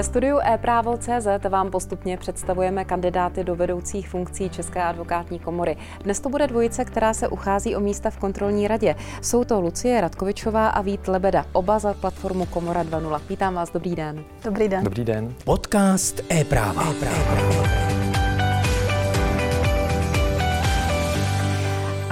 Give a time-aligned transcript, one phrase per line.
[0.00, 5.76] Ve studiu e-právo.cz vám postupně představujeme kandidáty do vedoucích funkcí České advokátní komory.
[6.04, 8.94] Dnes to bude dvojice, která se uchází o místa v kontrolní radě.
[9.22, 13.20] Jsou to Lucie Radkovičová a Vít Lebeda, oba za platformu Komora 2.0.
[13.28, 14.24] Vítám vás, dobrý den.
[14.44, 14.84] Dobrý den.
[14.84, 15.34] Dobrý den.
[15.44, 16.82] Podcast e-práva.
[16.90, 17.89] e-práva.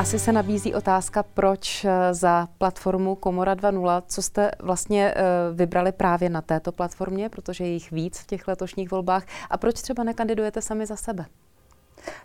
[0.09, 5.23] Asi se nabízí otázka, proč eh, za platformu Komora 2.0, co jste vlastně eh,
[5.55, 9.83] vybrali právě na této platformě, protože je jich víc v těch letošních volbách, a proč
[9.83, 11.25] třeba nekandidujete sami za sebe?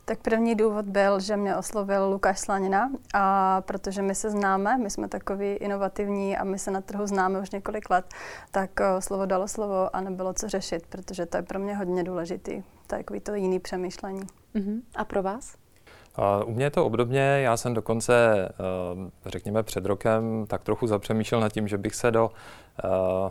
[0.06, 4.90] Tak první důvod byl, že mě oslovil Lukáš Slanina a protože my se známe, my
[4.90, 8.06] jsme takový inovativní a my se na trhu známe už několik let,
[8.52, 12.04] tak eh, slovo dalo slovo a nebylo co řešit, protože to je pro mě hodně
[12.04, 12.64] důležitý.
[12.88, 14.22] To je takový to jiný přemýšlení.
[14.56, 14.82] Uh-huh.
[14.96, 15.63] A pro vás?
[16.46, 21.42] U mě je to obdobně, já jsem dokonce, eh, řekněme, před rokem tak trochu zapřemýšlel
[21.42, 22.32] nad tím, že bych se do
[22.84, 22.88] eh,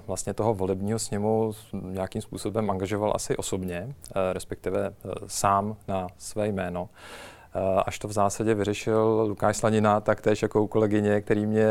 [0.06, 4.94] vlastně toho volebního sněmu nějakým způsobem angažoval asi osobně, eh, respektive
[5.26, 6.88] sám na své jméno.
[7.86, 11.66] Až to v zásadě vyřešil Lukáš Slanina, tak též jako u kolegyně, který mě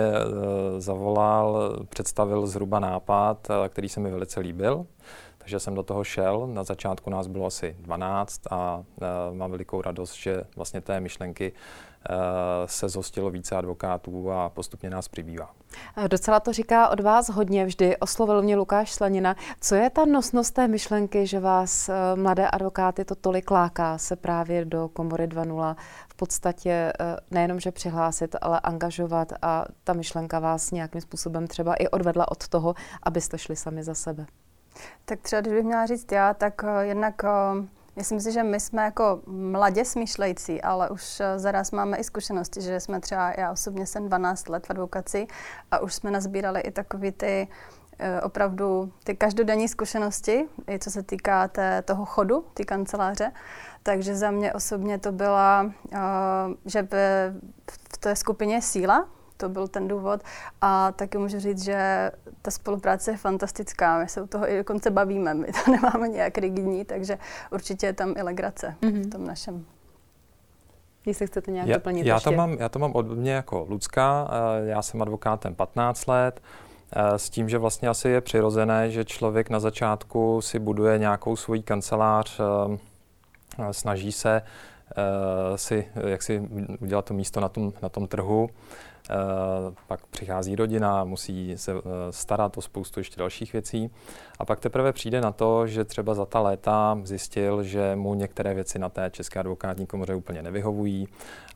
[0.78, 4.85] zavolal, představil zhruba nápad, který se mi velice líbil.
[5.52, 6.47] Takže jsem do toho šel.
[6.47, 11.52] Na začátku nás bylo asi 12 a uh, mám velikou radost, že vlastně té myšlenky
[11.52, 12.16] uh,
[12.66, 15.52] se zhostilo více advokátů a postupně nás přibývá.
[16.07, 17.97] Docela to říká od vás hodně vždy.
[17.97, 19.35] Oslovil mě Lukáš Slanina.
[19.61, 24.16] Co je ta nosnost té myšlenky, že vás uh, mladé advokáty to tolik láká se
[24.16, 25.75] právě do komory 2.0
[26.07, 31.75] v podstatě uh, nejenom, že přihlásit, ale angažovat a ta myšlenka vás nějakým způsobem třeba
[31.75, 34.25] i odvedla od toho, abyste šli sami za sebe?
[35.05, 38.59] Tak třeba, když bych měla říct já, tak uh, jednak uh, myslím si, že my
[38.59, 43.52] jsme jako mladě smýšlející, ale už uh, zaraz máme i zkušenosti, že jsme třeba, já
[43.52, 45.28] osobně jsem 12 let v advokaci
[45.72, 47.47] a už jsme nazbírali i takový ty
[48.23, 53.31] opravdu ty každodenní zkušenosti, i co se týká té, toho chodu, ty kanceláře.
[53.83, 55.72] Takže za mě osobně to byla,
[56.66, 56.88] že
[57.91, 59.09] v té skupině síla,
[59.41, 60.22] to byl ten důvod.
[60.62, 64.00] A taky můžu říct, že ta spolupráce je fantastická.
[64.00, 65.34] My se u toho i dokonce bavíme.
[65.34, 67.18] My to nemáme nějak rigidní, takže
[67.51, 69.03] určitě je tam i legrace mm-hmm.
[69.03, 69.66] v tom našem.
[71.06, 74.30] Jestli chcete nějak já, doplnit já to, mám, já to mám od mě jako Lucka.
[74.66, 76.41] Já jsem advokátem 15 let.
[77.18, 81.62] S tím, že vlastně asi je přirozené, že člověk na začátku si buduje nějakou svoji
[81.62, 82.41] kancelář,
[83.72, 84.41] snaží se
[85.56, 86.40] si jak si
[86.80, 88.50] udělat to místo na tom, na tom trhu.
[89.09, 89.16] Eh,
[89.88, 93.91] pak přichází rodina, musí se eh, starat o spoustu ještě dalších věcí.
[94.39, 98.53] A pak teprve přijde na to, že třeba za ta léta zjistil, že mu některé
[98.53, 101.07] věci na té České advokátní komoře úplně nevyhovují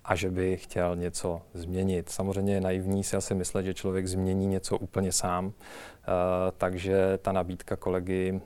[0.06, 2.10] a že by chtěl něco změnit.
[2.10, 6.12] Samozřejmě je naivní si asi myslet, že člověk změní něco úplně sám, eh,
[6.58, 8.42] takže ta nabídka kolegy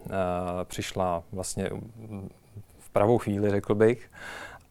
[0.64, 1.70] přišla vlastně
[2.80, 4.10] v pravou chvíli, řekl bych.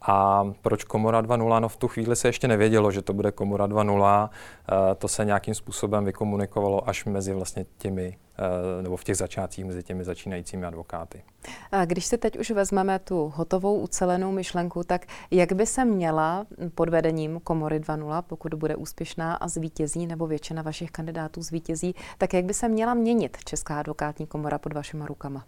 [0.01, 1.61] A proč Komora 2.0?
[1.61, 4.29] No v tu chvíli se ještě nevědělo, že to bude Komora 2.0.
[4.29, 9.65] Eh, to se nějakým způsobem vykomunikovalo až mezi vlastně těmi eh, nebo v těch začátcích
[9.65, 11.23] mezi těmi začínajícími advokáty.
[11.71, 16.45] A když si teď už vezmeme tu hotovou ucelenou myšlenku, tak jak by se měla
[16.75, 22.33] pod vedením Komory 2.0, pokud bude úspěšná a zvítězí, nebo většina vašich kandidátů zvítězí, tak
[22.33, 25.45] jak by se měla měnit Česká advokátní komora pod vašima rukama?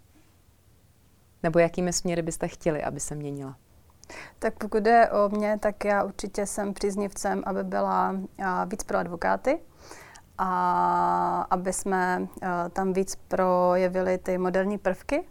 [1.44, 3.57] Nebo jakými směry byste chtěli, aby se měnila?
[4.40, 8.16] Tak pokud jde o mě, tak já určitě jsem příznivcem, aby byla
[8.66, 9.60] víc pro advokáty
[10.38, 12.28] a aby jsme
[12.74, 15.24] tam víc projevili ty moderní prvky,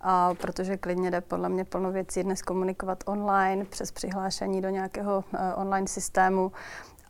[0.00, 5.24] a protože klidně jde podle mě plno věcí dnes komunikovat online přes přihlášení do nějakého
[5.54, 6.52] online systému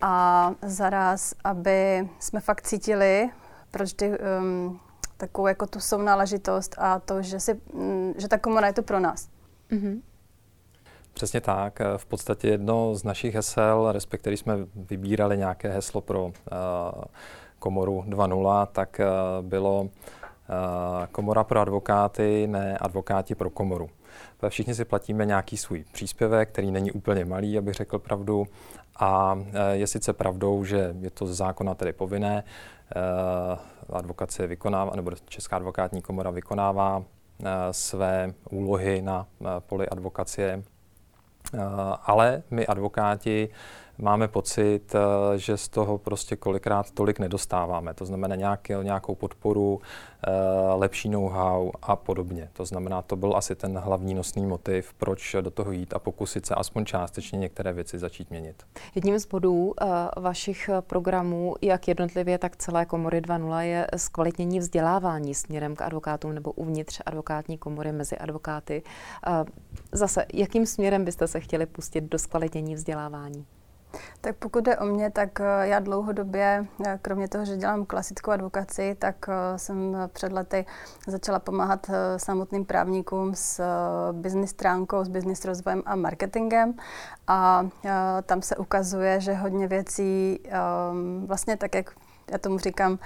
[0.00, 3.31] a zaraz, aby jsme fakt cítili,
[3.71, 4.81] proč ty, um,
[5.16, 9.00] takovou jako tu sounáležitost a to, že, si, um, že ta komora je to pro
[9.00, 9.28] nás.
[9.71, 10.00] Mm-hmm.
[11.16, 11.78] Přesně tak.
[11.97, 16.32] V podstatě jedno z našich hesel, respektive jsme vybírali nějaké heslo pro uh,
[17.59, 19.89] komoru 2.0, tak uh, bylo uh,
[21.13, 23.89] komora pro advokáty, ne advokáti pro komoru.
[24.48, 28.47] Všichni si platíme nějaký svůj příspěvek, který není úplně malý, abych řekl pravdu.
[29.01, 29.39] A
[29.72, 32.45] je sice pravdou, že je to z zákona tedy povinné.
[33.92, 37.04] Advokace vykonává, nebo Česká advokátní komora vykonává
[37.71, 39.27] své úlohy na
[39.66, 40.75] poli advokacie Eh,
[42.07, 43.48] ale my advokáti
[43.98, 47.95] máme pocit, eh, že z toho prostě kolikrát tolik nedostáváme.
[47.95, 49.81] To znamená nějaký, nějakou podporu,
[50.27, 50.31] eh,
[50.75, 52.48] lepší know-how a podobně.
[52.53, 56.47] To znamená, to byl asi ten hlavní nosný motiv, proč do toho jít a pokusit
[56.47, 58.63] se aspoň částečně některé věci začít měnit.
[58.95, 59.72] Jedním z bodů uh,
[60.16, 66.53] vašich programů, jak jednotlivě, tak celé komory 2.0, je zkvalitnění vzdělávání směrem k advokátům nebo
[66.53, 68.83] uvnitř advokátní komory mezi advokáty.
[69.93, 73.47] Zase, jakým směrem byste se chtěli pustit do zkvalitnění vzdělávání?
[74.21, 78.31] Tak pokud jde o mě, tak eh, já dlouhodobě, eh, kromě toho, že dělám klasickou
[78.31, 80.66] advokaci, tak eh, jsem před lety
[81.07, 83.63] začala pomáhat samotným právníkům s
[84.13, 86.75] business stránkou, s business rozvojem a marketingem.
[87.27, 87.69] A
[88.27, 91.91] tam se ukazuje, že hodně věcí, ehm, vlastně tak, jak
[92.33, 92.98] já tomu říkám,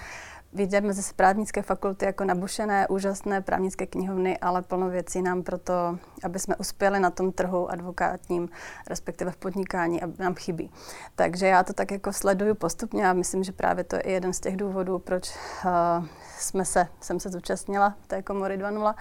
[0.53, 6.39] Vyjdeme ze právnické fakulty jako nabušené, úžasné právnické knihovny, ale plno věcí nám proto, aby
[6.39, 8.49] jsme uspěli na tom trhu advokátním,
[8.89, 10.71] respektive v podnikání, aby nám chybí.
[11.15, 14.41] Takže já to tak jako sleduju postupně a myslím, že právě to je jeden z
[14.41, 16.07] těch důvodů, proč uh,
[16.39, 18.95] jsme se, jsem se zúčastnila té komory 2.0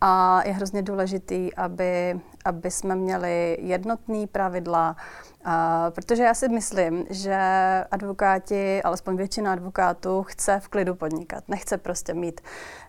[0.00, 4.96] a je hrozně důležitý, aby, aby jsme měli jednotný pravidla,
[5.44, 7.38] a, protože já si myslím, že
[7.90, 11.44] advokáti, alespoň většina advokátů, chce v klidu podnikat.
[11.48, 12.40] Nechce prostě mít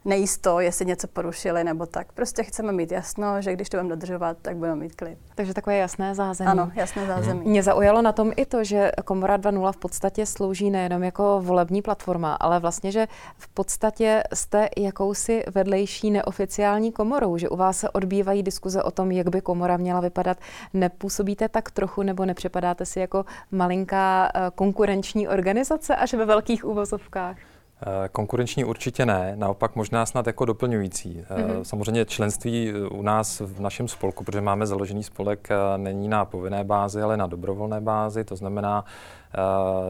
[0.06, 2.12] nejisto, jestli něco porušili nebo tak.
[2.12, 5.18] Prostě chceme mít jasno, že když to budeme dodržovat, tak budeme mít klid.
[5.36, 6.48] Takže takové jasné zázemí.
[6.48, 7.50] Ano, jasné zázemí.
[7.50, 11.82] Mě zaujalo na tom i to, že Komora 2.0 v podstatě slouží nejenom jako volební
[11.82, 13.08] platforma, ale vlastně, že
[13.38, 19.12] v podstatě jste jakousi vedlejší neoficiální komorou, že u vás se odbývají diskuze o tom,
[19.12, 20.38] jak by komora měla vypadat.
[20.74, 27.38] Nepůsobíte tak trochu nebo nepřipadáte si jako malinká eh, konkurenční organizace až ve velkých úvozovkách?
[27.82, 31.24] Eh, konkurenční určitě ne, naopak možná snad jako doplňující.
[31.30, 31.62] Mm-hmm.
[31.64, 37.02] Samozřejmě členství u nás v našem spolku, protože máme založený spolek, není na povinné bázi,
[37.02, 39.21] ale na dobrovolné bázi, to znamená, Eh,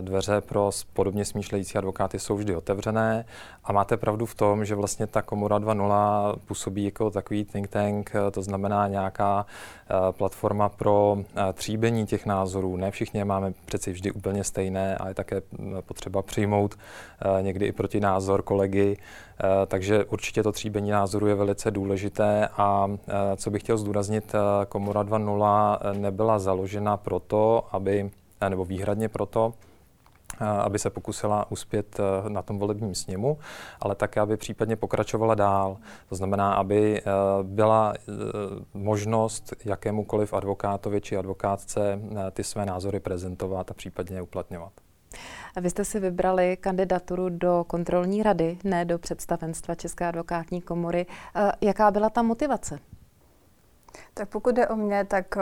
[0.01, 3.25] dveře pro podobně smýšlející advokáty jsou vždy otevřené
[3.63, 8.11] a máte pravdu v tom, že vlastně ta komora 2.0 působí jako takový think tank,
[8.15, 11.17] eh, to znamená nějaká eh, platforma pro
[11.53, 12.77] tříbení těch názorů.
[12.77, 16.75] Ne všichni máme přeci vždy úplně stejné a je také hm, potřeba přijmout
[17.41, 18.97] někdy i proti názor kolegy,
[19.67, 22.87] takže určitě to tříbení názoru je velice důležité a
[23.35, 24.33] co bych chtěl zdůraznit,
[24.69, 28.11] komora 2.0 nebyla založena proto, aby
[28.49, 29.53] nebo výhradně proto,
[30.39, 33.37] aby se pokusila uspět e, na tom volebním sněmu,
[33.79, 35.77] ale také, aby případně pokračovala dál.
[36.09, 37.03] To znamená, aby e,
[37.43, 37.99] byla e,
[38.73, 41.99] možnost jakémukoliv advokátovi či advokátce
[42.31, 44.73] ty své názory prezentovat a případně uplatňovat.
[45.61, 51.05] Vy jste si vybrali kandidaturu do kontrolní rady, ne do představenstva České advokátní komory.
[51.61, 52.79] Jaká byla ta motivace?
[54.13, 55.37] Tak pokud jde o mě, tak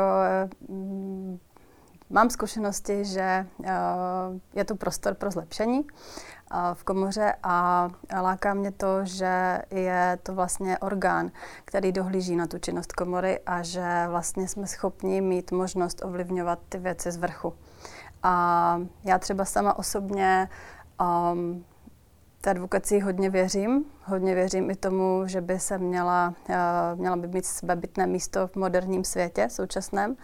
[2.12, 3.22] Mám zkušenosti, že
[3.66, 3.72] eh,
[4.54, 7.88] je tu prostor pro zlepšení eh, v komoře a
[8.22, 11.32] láká mě to, že je to vlastně orgán,
[11.66, 16.78] který dohlíží na tu činnost komory a že vlastně jsme schopni mít možnost ovlivňovat ty
[16.78, 17.54] věci z vrchu.
[18.24, 20.50] A já třeba sama osobně
[21.02, 21.66] um,
[22.42, 23.86] té advokaci hodně věřím.
[24.06, 26.56] Hodně věřím i tomu, že by se měla, uh,
[27.00, 30.16] měla by mít sebebytné místo v moderním světě současném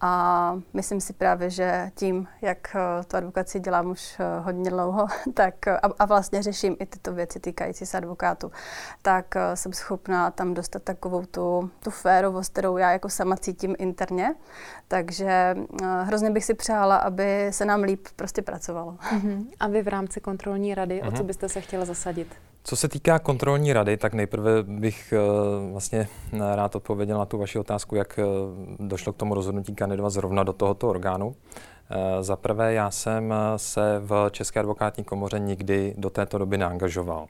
[0.00, 5.06] a myslím si právě, že tím, jak eh, tu advokaci dělám už eh, hodně dlouho,
[5.34, 8.52] tak eh, a, a vlastně řeším i tyto věci týkající se advokátu,
[9.02, 14.34] tak jsem schopná tam dostat takovou tu, tu férovost, kterou já jako sama cítím interně.
[14.88, 15.54] Takže
[16.02, 18.92] hrozně bych si přála, aby se nám líp prostě pracovalo.
[18.92, 19.46] Uh-huh.
[19.60, 21.08] A vy v rámci kontrolní rady, uh-huh.
[21.08, 21.26] o co mhm.
[21.26, 22.34] byste se chtěla zasadit?
[22.68, 26.08] Co se týká kontrolní rady, tak nejprve bych uh, vlastně
[26.54, 30.52] rád odpověděl na tu vaši otázku, jak uh, došlo k tomu rozhodnutí kandidovat zrovna do
[30.52, 31.34] tohoto orgánu.
[32.20, 37.26] Za prvé, já jsem se v České advokátní komoře nikdy do této doby neangažoval.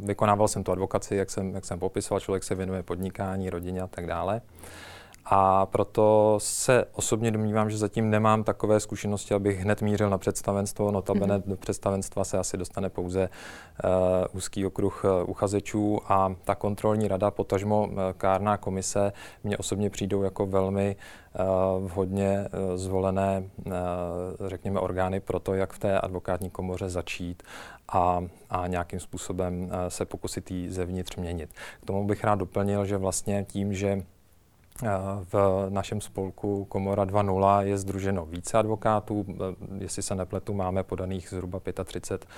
[0.00, 3.86] Vykonával jsem tu advokaci, jak jsem, jak jsem popisoval, člověk se věnuje podnikání, rodině a
[3.86, 4.40] tak dále.
[5.26, 10.90] A proto se osobně domnívám, že zatím nemám takové zkušenosti, abych hned mířil na představenstvo.
[10.90, 11.48] Notabene mm-hmm.
[11.48, 13.28] do představenstva se asi dostane pouze
[13.84, 13.90] uh,
[14.32, 19.12] úzký okruh uh, uchazečů a ta kontrolní rada, potažmo uh, kárná komise,
[19.44, 20.96] mě osobně přijdou jako velmi
[21.78, 23.72] uh, vhodně uh, zvolené, uh,
[24.46, 27.42] řekněme, orgány pro to, jak v té advokátní komoře začít
[27.88, 31.50] a, a nějakým způsobem uh, se pokusit jí zevnitř měnit.
[31.82, 34.02] K tomu bych rád doplnil, že vlastně tím, že
[35.32, 39.26] v našem spolku Komora 2.0 je združeno více advokátů.
[39.78, 42.28] Jestli se nepletu, máme podaných zhruba 35,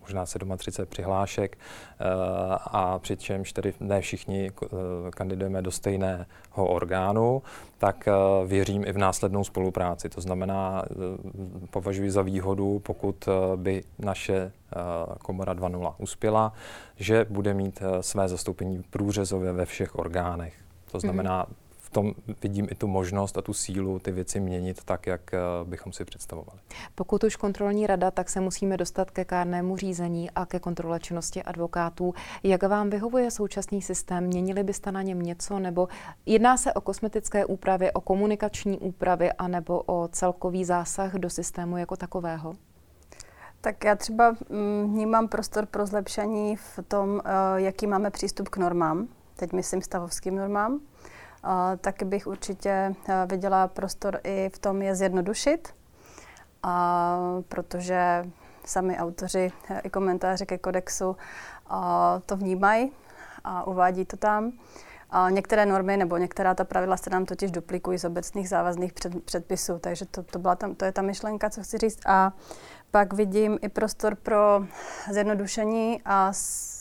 [0.00, 1.58] možná 37 přihlášek
[2.66, 4.50] a přičemž tedy ne všichni
[5.10, 6.26] kandidujeme do stejného
[6.56, 7.42] orgánu,
[7.78, 8.08] tak
[8.46, 10.08] věřím i v následnou spolupráci.
[10.08, 10.84] To znamená,
[11.70, 14.52] považuji za výhodu, pokud by naše
[15.22, 16.52] Komora 2.0 uspěla,
[16.96, 20.54] že bude mít své zastoupení průřezově ve všech orgánech.
[20.92, 21.63] To znamená, mm-hmm
[21.94, 25.92] tom vidím i tu možnost a tu sílu ty věci měnit tak, jak eh, bychom
[25.92, 26.58] si představovali.
[26.94, 31.42] Pokud už kontrolní rada, tak se musíme dostat ke kárnému řízení a ke kontrole činnosti
[31.42, 32.14] advokátů.
[32.42, 34.24] Jak vám vyhovuje současný systém?
[34.24, 35.58] Měnili byste na něm něco?
[35.58, 35.88] Nebo
[36.26, 41.96] jedná se o kosmetické úpravy, o komunikační úpravy, anebo o celkový zásah do systému jako
[41.96, 42.54] takového?
[43.60, 48.56] Tak já třeba mm, vnímám prostor pro zlepšení v tom, eh, jaký máme přístup k
[48.56, 49.08] normám.
[49.36, 50.80] Teď myslím stavovským normám
[51.80, 55.74] tak bych určitě eh, viděla prostor i v tom je zjednodušit,
[56.62, 58.30] a protože
[58.64, 61.16] sami autoři eh, i komentáře ke kodexu
[62.26, 62.92] to vnímají
[63.44, 64.52] a uvádí to tam.
[65.10, 69.24] A některé normy nebo některá ta pravidla se nám totiž duplikují z obecných závazných před,
[69.24, 72.00] předpisů, takže to, to, byla tam, to je ta myšlenka, co chci říct.
[72.06, 72.32] A
[72.90, 74.64] pak vidím i prostor pro
[75.12, 76.32] zjednodušení a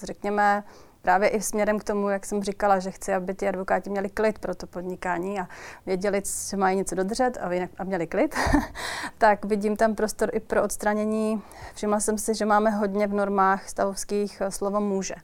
[0.03, 0.63] řekněme
[1.03, 4.39] právě i směrem k tomu, jak jsem říkala, že chci, aby ty advokáti měli klid
[4.39, 5.47] pro to podnikání a
[5.85, 8.35] věděli, že mají něco dodržet a, a měli klid,
[9.17, 11.41] tak vidím tam prostor i pro odstranění.
[11.75, 15.15] Všimla jsem si, že máme hodně v normách stavovských eh, slovo může,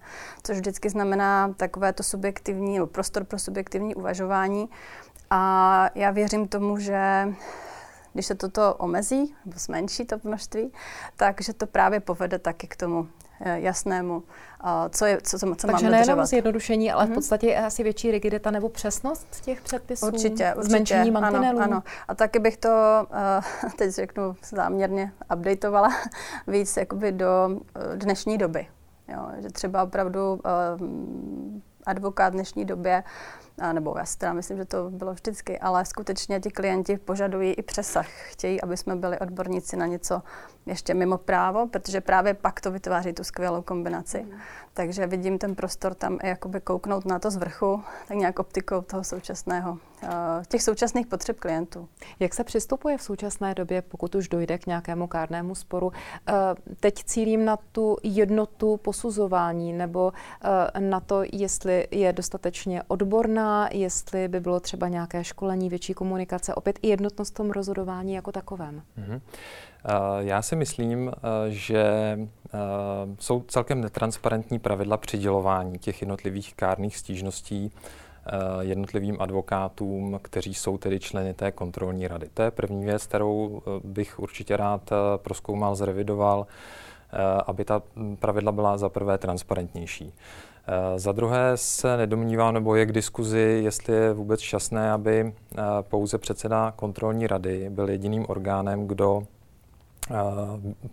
[0.43, 4.69] což vždycky znamená takové to subjektivní, nebo prostor pro subjektivní uvažování.
[5.29, 7.27] A já věřím tomu, že
[8.13, 10.73] když se toto omezí, nebo zmenší to množství,
[11.15, 13.07] takže to právě povede taky k tomu
[13.45, 14.23] jasnému,
[14.89, 17.07] co, je, co, co, Takže máme nejenom zjednodušení, ale mm-hmm.
[17.07, 17.15] v mhm.
[17.15, 20.05] podstatě je asi větší rigidita nebo přesnost těch předpisů?
[20.05, 20.53] Určitě, určitě.
[20.57, 21.59] Zmenšení mantinelů?
[21.59, 21.83] Ano, ano.
[22.07, 22.69] A taky bych to,
[23.59, 25.89] uh, teď řeknu záměrně, updateovala
[26.47, 28.67] víc jakoby do uh, dnešní doby.
[29.07, 30.39] Jo, že třeba opravdu
[31.85, 33.03] advokát v dnešní době
[33.73, 37.61] nebo já si teda myslím, že to bylo vždycky, ale skutečně ti klienti požadují i
[37.61, 38.07] přesah.
[38.07, 40.21] Chtějí, aby jsme byli odborníci na něco
[40.69, 44.23] ještě mimo právo, protože právě pak to vytváří tu skvělou kombinaci.
[44.23, 44.39] Mm.
[44.73, 48.81] Takže vidím ten prostor tam i jakoby kouknout na to z vrchu, tak nějak optikou
[48.81, 50.09] toho současného, uh,
[50.47, 51.89] těch současných potřeb klientů.
[52.19, 55.87] Jak se přistupuje v současné době, pokud už dojde k nějakému kárnému sporu?
[55.87, 55.93] Uh,
[56.79, 64.27] teď cílím na tu jednotu posuzování nebo uh, na to, jestli je dostatečně odborná, jestli
[64.27, 68.81] by bylo třeba nějaké školení, větší komunikace, opět i jednotnost v tom rozhodování jako takovém.
[68.97, 69.21] Mm-hmm.
[70.19, 71.11] Já si myslím,
[71.47, 72.17] že
[73.19, 77.71] jsou celkem netransparentní pravidla přidělování těch jednotlivých kárných stížností
[78.59, 82.29] jednotlivým advokátům, kteří jsou tedy členy té kontrolní rady.
[82.33, 86.47] To je první věc, kterou bych určitě rád proskoumal, zrevidoval,
[87.47, 87.81] aby ta
[88.19, 90.13] pravidla byla za prvé transparentnější.
[90.95, 95.33] Za druhé se nedomnívám, nebo je k diskuzi, jestli je vůbec šťastné, aby
[95.81, 99.38] pouze předseda kontrolní rady byl jediným orgánem, kdo Eh,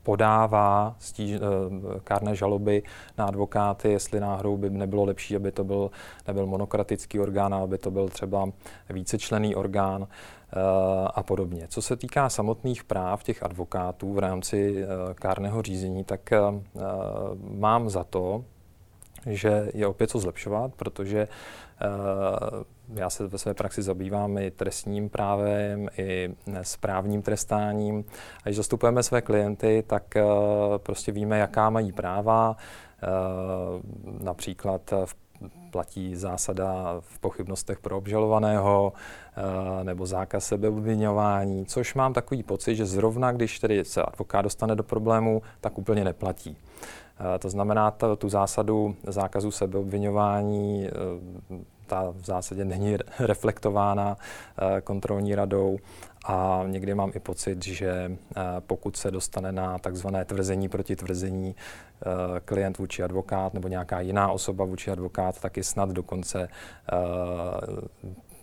[0.02, 1.40] podává stíž, eh,
[2.04, 2.82] kárné žaloby
[3.18, 5.90] na advokáty, jestli náhodou by nebylo lepší, aby to byl,
[6.26, 8.48] nebyl monokratický orgán, aby to byl třeba
[8.90, 10.56] vícečlený orgán eh,
[11.14, 11.66] a podobně.
[11.68, 16.30] Co se týká samotných práv těch advokátů v rámci kárného řízení, tak
[17.50, 18.44] mám za to,
[19.26, 21.28] že je opět co zlepšovat, protože
[22.94, 28.04] já se ve své praxi zabývám i trestním právem, i správním trestáním.
[28.38, 32.56] A když zastupujeme své klienty, tak uh, prostě víme, jaká mají práva.
[33.02, 33.80] Uh,
[34.24, 35.16] například v
[35.70, 38.92] platí zásada v pochybnostech pro obžalovaného
[39.82, 44.82] nebo zákaz sebeobvinování, což mám takový pocit, že zrovna když tedy se advokát dostane do
[44.82, 46.56] problému, tak úplně neplatí.
[47.38, 50.88] To znamená, tu zásadu zákazu sebeobvinování
[51.86, 55.78] ta v zásadě není reflektována eh, kontrolní radou
[56.26, 61.54] a někdy mám i pocit, že eh, pokud se dostane na takzvané tvrzení proti tvrzení
[61.56, 66.48] eh, klient vůči advokát nebo nějaká jiná osoba vůči advokát, tak je snad dokonce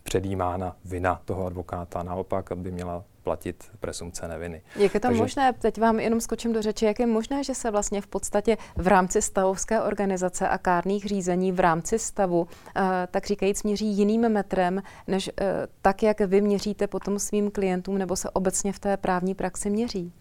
[0.03, 2.03] předjímána vina toho advokáta.
[2.03, 4.61] Naopak by měla platit presumce neviny.
[4.75, 5.21] Jak je to Takže...
[5.21, 8.57] možné, teď vám jenom skočím do řeči, jak je možné, že se vlastně v podstatě
[8.75, 14.29] v rámci stavovské organizace a kárných řízení v rámci stavu, eh, tak říkajíc, měří jiným
[14.29, 18.97] metrem, než eh, tak, jak vy měříte potom svým klientům, nebo se obecně v té
[18.97, 20.13] právní praxi měří?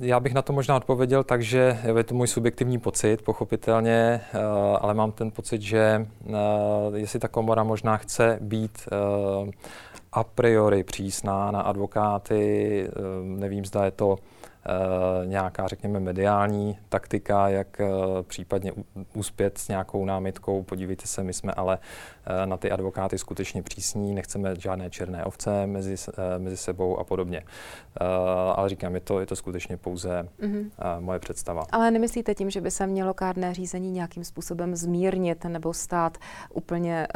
[0.00, 4.20] Já bych na to možná odpověděl tak, že je to můj subjektivní pocit, pochopitelně,
[4.80, 6.06] ale mám ten pocit, že
[6.94, 8.88] jestli ta komora možná chce být
[10.12, 12.88] a priori přísná na advokáty,
[13.22, 14.33] nevím, zda je to Eh,
[15.24, 17.86] nějaká, řekněme, mediální taktika, jak eh,
[18.22, 18.72] případně
[19.14, 20.62] uspět s nějakou námitkou.
[20.62, 21.78] Podívejte se, my jsme ale
[22.26, 25.94] eh, na ty advokáty skutečně přísní, nechceme žádné černé ovce mezi,
[26.38, 27.42] mezi sebou a podobně.
[28.54, 30.70] Ale říkám, je to, je to skutečně pouze mm-hmm.
[31.00, 31.66] moje představa.
[31.72, 36.18] Ale nemyslíte tím, že by se mělo kárné řízení nějakým způsobem zmírnit nebo stát
[36.54, 37.06] úplně,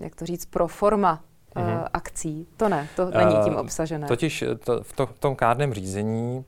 [0.00, 1.24] jak to říct, pro forma
[1.56, 1.88] mm-hmm.
[1.92, 2.46] akcí.
[2.56, 4.06] To ne, to není tím eh, obsažené.
[4.06, 6.44] Totiž to, v, to, v tom kárném řízení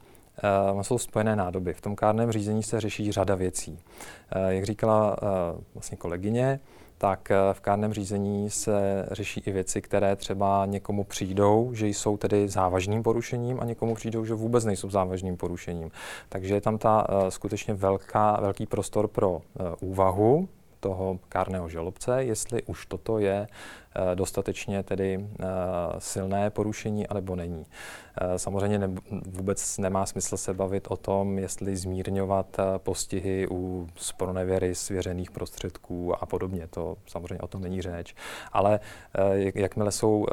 [0.75, 1.73] uh, jsou spojené nádoby.
[1.75, 3.73] V tom kárném řízení se řeší řada věcí.
[3.73, 5.29] Uh, jak říkala uh,
[5.75, 6.61] vlastně kolegyně,
[7.01, 12.49] tak v kárném řízení se řeší i věci, které třeba někomu přijdou, že jsou tedy
[12.49, 15.91] závažným porušením a někomu přijdou, že vůbec nejsou závažným porušením.
[16.29, 19.41] Takže je tam ta uh, skutečně velká, velký prostor pro uh,
[19.81, 20.49] úvahu
[20.81, 23.47] toho kárného žalobce, jestli už toto je
[23.88, 25.45] Eh, dostatečně tedy eh,
[25.99, 27.67] silné porušení, alebo není.
[28.21, 28.91] Eh, samozřejmě ne,
[29.27, 36.27] vůbec nemá smysl se bavit o tom, jestli zmírňovat postihy u spronevěry svěřených prostředků a
[36.27, 36.67] podobně.
[36.71, 38.15] To samozřejmě o tom není řeč.
[38.53, 38.81] Ale
[39.55, 40.27] jakmile jsou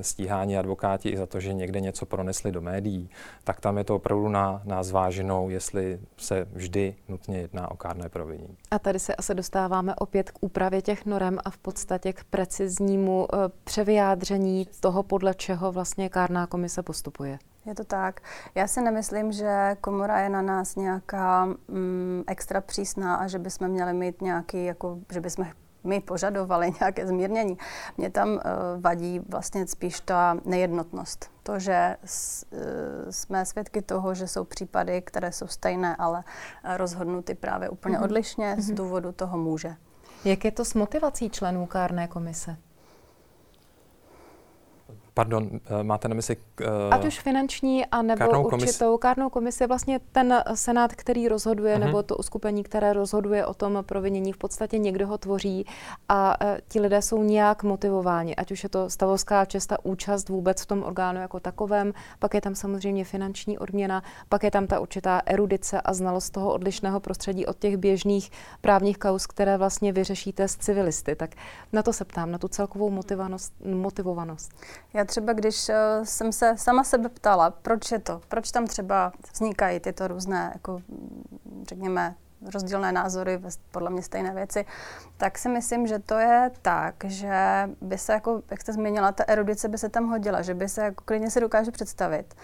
[0.00, 3.10] stíháni advokáti i za to, že někde něco pronesli do médií,
[3.44, 8.08] tak tam je to opravdu na, na zváženou, jestli se vždy nutně jedná o kárné
[8.08, 8.56] provinění.
[8.70, 12.89] A tady se asi dostáváme opět k úpravě těch norem a v podstatě k precizním
[12.90, 17.38] jasnému eh, převyjádření toho, podle čeho vlastně kárná komise postupuje.
[17.66, 18.20] Je to tak.
[18.54, 23.68] Já si nemyslím, že komora je na nás nějaká mm, extra přísná a že bychom
[23.68, 25.46] měli mít nějaký, jako, že bychom
[25.84, 27.58] my požadovali nějaké zmírnění.
[27.96, 28.40] Mě tam uh,
[28.80, 31.30] vadí vlastně spíš ta nejednotnost.
[31.42, 32.58] To, že s, uh,
[33.10, 36.24] jsme svědky toho, že jsou případy, které jsou stejné, ale
[36.76, 38.04] rozhodnuty právě úplně mm-hmm.
[38.04, 38.60] odlišně mm-hmm.
[38.60, 39.76] z důvodu toho může.
[40.24, 42.56] Jak je to s motivací členů kárné komise?
[45.14, 46.36] Pardon, eh, máte na mysli...
[46.60, 49.00] Uh, Ať už finanční, a nebo kárnou určitou komis...
[49.00, 51.86] kárnou komisi, vlastně ten senát, který rozhoduje, uh-huh.
[51.86, 55.66] nebo to uskupení, které rozhoduje o tom provinění, v podstatě někdo ho tvoří
[56.08, 60.62] a uh, ti lidé jsou nějak motivováni, ať už je to stavovská česta účast vůbec
[60.62, 64.80] v tom orgánu jako takovém, pak je tam samozřejmě finanční odměna, pak je tam ta
[64.80, 70.48] určitá erudice a znalost toho odlišného prostředí od těch běžných právních kaus, které vlastně vyřešíte
[70.48, 71.16] s civilisty.
[71.16, 71.30] Tak
[71.72, 73.52] na to se ptám, na tu celkovou motivovanost.
[73.64, 74.52] motivovanost.
[74.94, 75.74] Já třeba, když uh,
[76.04, 80.80] jsem se sama sebe ptala, proč je to, proč tam třeba vznikají tyto různé, jako,
[81.68, 82.14] řekněme,
[82.54, 83.40] rozdílné názory,
[83.70, 84.64] podle mě stejné věci,
[85.16, 89.24] tak si myslím, že to je tak, že by se, jako, jak jste zmínila, ta
[89.28, 92.34] erudice by se tam hodila, že by se, jako klidně si dokáže představit,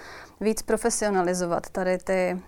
[0.41, 2.43] víc profesionalizovat tady ty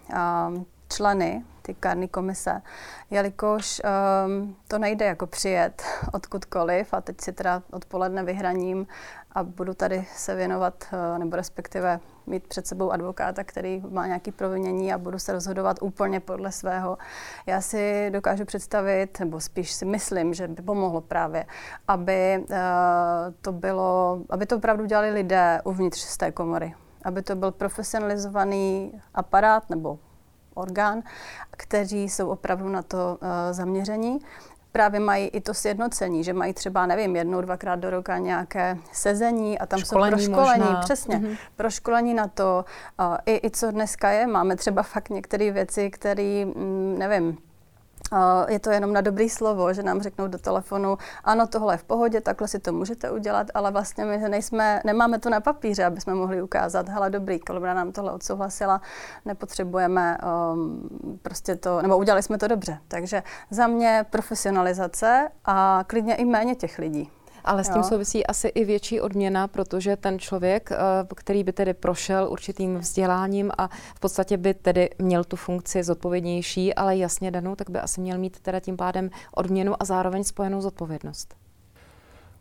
[0.48, 2.62] um, členy ty kární komise,
[3.10, 8.86] jelikož um, to nejde jako přijet odkudkoliv a teď si teda odpoledne vyhraním
[9.32, 14.32] a budu tady se věnovat, uh, nebo respektive mít před sebou advokáta, který má nějaké
[14.32, 16.98] provinění a budu se rozhodovat úplně podle svého.
[17.46, 21.46] Já si dokážu představit, nebo spíš si myslím, že by pomohlo právě,
[21.88, 22.56] aby uh,
[23.42, 28.92] to bylo, aby to opravdu dělali lidé uvnitř z té komory aby to byl profesionalizovaný
[29.14, 29.98] aparát nebo
[30.58, 31.02] orgán,
[31.50, 34.20] kteří jsou opravdu na to uh, zaměření
[34.72, 39.58] právě mají i to sjednocení, že mají třeba, nevím, jednou, dvakrát do roka nějaké sezení
[39.58, 40.80] a tam školení jsou proškolení, možná.
[40.80, 41.36] přesně, mm-hmm.
[41.56, 42.64] proškolení na to.
[43.00, 47.38] Uh, i, I co dneska je, máme třeba fakt některé věci, které, mm, nevím,
[48.48, 51.84] je to jenom na dobrý slovo, že nám řeknou do telefonu, ano, tohle je v
[51.84, 56.00] pohodě, takhle si to můžete udělat, ale vlastně my nejsme, nemáme to na papíře, aby
[56.00, 58.80] jsme mohli ukázat, hele, dobrý, kolobra nám tohle odsouhlasila,
[59.24, 60.18] nepotřebujeme
[60.52, 60.88] um,
[61.22, 62.78] prostě to, nebo udělali jsme to dobře.
[62.88, 67.10] Takže za mě profesionalizace a klidně i méně těch lidí.
[67.48, 67.82] Ale s tím jo.
[67.82, 70.76] souvisí asi i větší odměna, protože ten člověk, eh,
[71.14, 76.74] který by tedy prošel určitým vzděláním a v podstatě by tedy měl tu funkci zodpovědnější,
[76.74, 80.60] ale jasně danou, tak by asi měl mít teda tím pádem odměnu a zároveň spojenou
[80.60, 81.34] zodpovědnost.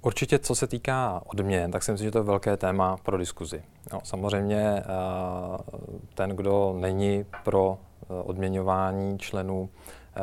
[0.02, 3.64] Určitě, co se týká odměn, tak si myslím, že to je velké téma pro diskuzi.
[3.94, 4.84] No, samozřejmě eh,
[6.16, 9.70] ten, kdo není pro eh, odměňování členů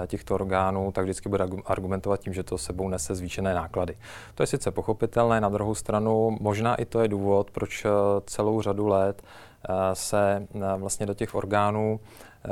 [0.07, 3.97] těchto orgánů, tak vždycky bude argumentovat tím, že to sebou nese zvýšené náklady.
[4.35, 7.89] To je sice pochopitelné, na druhou stranu možná i to je důvod, proč eh,
[8.27, 12.01] celou řadu let eh, se vlastně do těch orgánů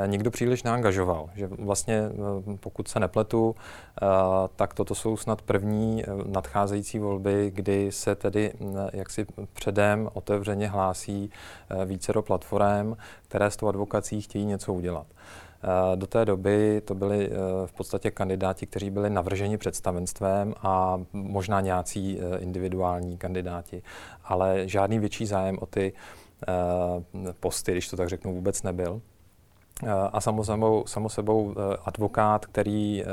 [0.05, 1.29] nikdo příliš neangažoval.
[1.35, 2.01] Že vlastně,
[2.59, 3.55] pokud se nepletu,
[4.55, 8.53] tak toto jsou snad první nadcházející volby, kdy se tedy
[8.93, 11.29] jaksi předem otevřeně hlásí
[11.85, 12.95] vícero platform,
[13.27, 15.07] které s tou advokací chtějí něco udělat.
[15.63, 21.01] Eh, do té doby to byli eh, v podstatě kandidáti, kteří byli navrženi představenstvem a
[21.13, 23.83] možná nějací eh, individuální kandidáti,
[24.23, 25.93] ale žádný větší zájem o ty
[27.39, 29.01] posty, když to tak řeknu, vůbec nebyl.
[30.11, 33.05] A samozřejmě samo sebou eh, advokát, který eh,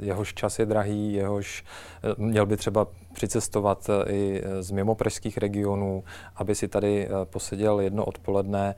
[0.00, 1.64] jehož čas je drahý, jehož
[2.02, 6.04] eh, měl by třeba přicestovat i z mimo pražských regionů,
[6.36, 8.74] aby si tady poseděl jedno odpoledne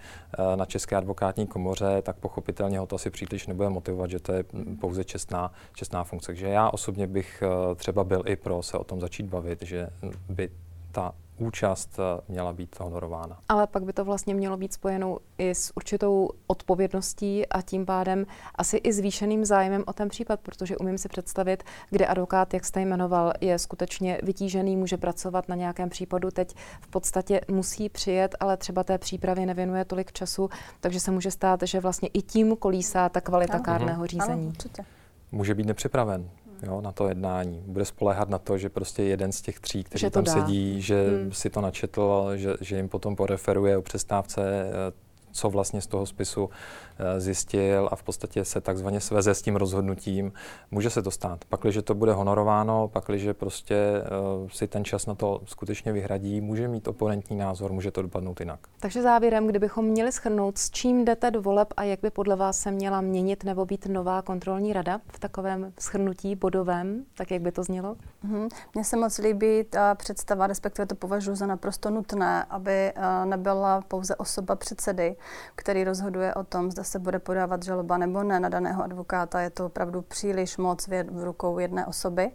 [0.54, 4.44] na České advokátní komoře, tak pochopitelně ho to asi příliš nebude motivovat, že to je
[4.80, 6.26] pouze čestná, čestná funkce.
[6.26, 7.42] Takže já osobně bych
[7.76, 9.88] třeba byl i pro se o tom začít bavit, že
[10.28, 10.50] by
[10.92, 11.12] ta
[11.42, 13.38] účast eh, měla být honorována.
[13.48, 18.26] Ale pak by to vlastně mělo být spojenou i s určitou odpovědností a tím pádem
[18.54, 22.80] asi i zvýšeným zájmem o ten případ, protože umím si představit, kde advokát, jak jste
[22.80, 28.56] jmenoval, je skutečně vytížený, může pracovat na nějakém případu, teď v podstatě musí přijet, ale
[28.56, 30.50] třeba té přípravě nevěnuje tolik času,
[30.80, 33.62] takže se může stát, že vlastně i tím kolísá ta kvalita ano.
[33.64, 34.42] kárného řízení.
[34.42, 34.84] Ano, určitě.
[35.32, 36.30] Může být nepřipraven
[36.62, 37.62] jo, na to jednání.
[37.66, 40.32] Bude spolehat na to, že prostě jeden z těch tří, kteří tam dá.
[40.32, 41.32] sedí, že hmm.
[41.32, 46.06] si to načetl, že, že jim potom poreferuje o přestávce eh, co vlastně z toho
[46.06, 46.50] spisu
[46.98, 50.32] eh, zjistil a v podstatě se takzvaně sveze s tím rozhodnutím.
[50.70, 51.44] Může se to stát.
[51.44, 54.02] Pakliže to bude honorováno, pakliže prostě
[54.42, 58.40] uh, si ten čas na to skutečně vyhradí, může mít oponentní názor, může to dopadnout
[58.40, 58.60] jinak.
[58.80, 62.58] Takže závěrem, kdybychom měli schrnout, s čím jdete do voleb a jak by podle vás
[62.58, 67.52] se měla měnit nebo být nová kontrolní rada v takovém schrnutí bodovém, tak jak by
[67.52, 67.96] to znělo?
[68.24, 68.48] Mm-hmm.
[68.74, 73.80] Mně se moc líbí ta představa, respektive to považuji za naprosto nutné, aby uh, nebyla
[73.88, 75.16] pouze osoba předsedy,
[75.54, 79.40] který rozhoduje o tom, zda se bude podávat žaloba nebo ne na daného advokáta.
[79.40, 82.30] Je to opravdu příliš moc v rukou jedné osoby.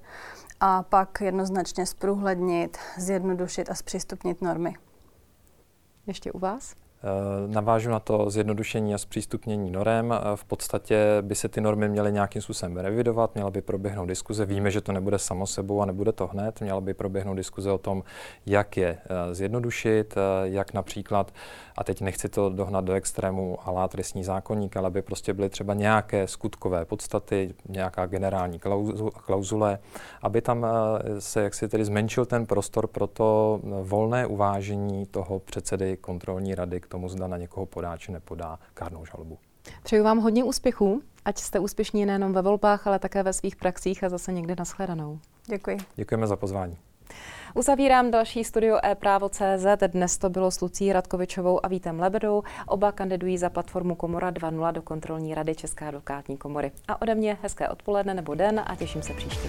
[0.60, 4.76] A pak jednoznačně zprůhlednit, zjednodušit a zpřístupnit normy.
[6.08, 6.76] Ještě u vás?
[7.04, 10.14] Eh, navážu na to zjednodušení a zpřístupnění norem.
[10.14, 14.46] Eh, v podstatě by se ty normy měly nějakým způsobem revidovat, měla by proběhnout diskuze.
[14.46, 16.62] Víme, že to nebude samo sebou a nebude to hned.
[16.62, 18.04] Měla by proběhnout diskuze o tom,
[18.46, 21.32] jak je eh, zjednodušit, jak například,
[21.78, 25.74] a teď nechci to dohnat do extrému alá trestní zákonník, ale by prostě byly třeba
[25.74, 28.60] nějaké skutkové podstaty, nějaká generální
[29.26, 29.80] klauzule,
[30.22, 30.68] aby tam
[31.20, 36.88] se jaksi tedy zmenšil ten prostor pro to volné uvážení toho předsedy kontrolní rady k
[36.88, 39.38] tomu, zda na někoho podá či nepodá kárnou žalobu.
[39.84, 44.04] Přeju vám hodně úspěchů, ať jste úspěšní nejenom ve volbách, ale také ve svých praxích
[44.04, 45.20] a zase někde nashledanou.
[45.46, 45.78] Děkuji.
[45.96, 46.78] Děkujeme za pozvání.
[47.54, 49.66] Uzavírám další studio e-právo.cz.
[49.88, 52.44] Dnes to bylo s Lucí Radkovičovou a Vítem Lebedou.
[52.68, 56.72] Oba kandidují za platformu Komora 2.0 do kontrolní rady České advokátní komory.
[56.88, 59.48] A ode mě hezké odpoledne nebo den a těším se příště.